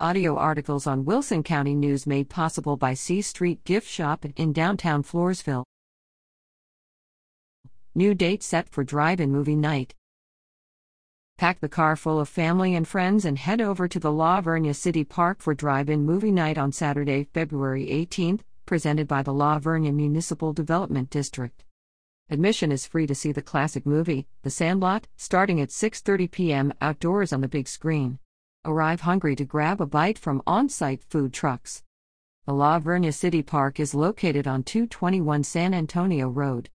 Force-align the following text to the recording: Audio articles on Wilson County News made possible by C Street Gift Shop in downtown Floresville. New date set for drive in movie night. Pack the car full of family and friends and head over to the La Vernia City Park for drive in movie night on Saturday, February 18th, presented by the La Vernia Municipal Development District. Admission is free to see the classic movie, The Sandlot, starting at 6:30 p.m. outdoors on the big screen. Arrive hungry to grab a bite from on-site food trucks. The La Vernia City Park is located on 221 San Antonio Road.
Audio 0.00 0.36
articles 0.36 0.88
on 0.88 1.04
Wilson 1.04 1.44
County 1.44 1.72
News 1.72 2.04
made 2.04 2.28
possible 2.28 2.76
by 2.76 2.94
C 2.94 3.22
Street 3.22 3.62
Gift 3.62 3.88
Shop 3.88 4.26
in 4.34 4.52
downtown 4.52 5.04
Floresville. 5.04 5.62
New 7.94 8.12
date 8.12 8.42
set 8.42 8.68
for 8.68 8.82
drive 8.82 9.20
in 9.20 9.30
movie 9.30 9.54
night. 9.54 9.94
Pack 11.38 11.60
the 11.60 11.68
car 11.68 11.94
full 11.94 12.18
of 12.18 12.28
family 12.28 12.74
and 12.74 12.88
friends 12.88 13.24
and 13.24 13.38
head 13.38 13.60
over 13.60 13.86
to 13.86 14.00
the 14.00 14.10
La 14.10 14.40
Vernia 14.40 14.74
City 14.74 15.04
Park 15.04 15.40
for 15.40 15.54
drive 15.54 15.88
in 15.88 16.04
movie 16.04 16.32
night 16.32 16.58
on 16.58 16.72
Saturday, 16.72 17.28
February 17.32 17.86
18th, 17.86 18.40
presented 18.66 19.06
by 19.06 19.22
the 19.22 19.32
La 19.32 19.60
Vernia 19.60 19.94
Municipal 19.94 20.52
Development 20.52 21.08
District. 21.08 21.64
Admission 22.28 22.72
is 22.72 22.84
free 22.84 23.06
to 23.06 23.14
see 23.14 23.30
the 23.30 23.40
classic 23.40 23.86
movie, 23.86 24.26
The 24.42 24.50
Sandlot, 24.50 25.06
starting 25.16 25.60
at 25.60 25.68
6:30 25.68 26.28
p.m. 26.32 26.72
outdoors 26.80 27.32
on 27.32 27.42
the 27.42 27.48
big 27.48 27.68
screen. 27.68 28.18
Arrive 28.66 29.02
hungry 29.02 29.36
to 29.36 29.44
grab 29.44 29.82
a 29.82 29.86
bite 29.86 30.18
from 30.18 30.40
on-site 30.46 31.04
food 31.04 31.34
trucks. 31.34 31.82
The 32.46 32.54
La 32.54 32.80
Vernia 32.80 33.12
City 33.12 33.42
Park 33.42 33.78
is 33.78 33.94
located 33.94 34.46
on 34.46 34.62
221 34.62 35.44
San 35.44 35.74
Antonio 35.74 36.30
Road. 36.30 36.70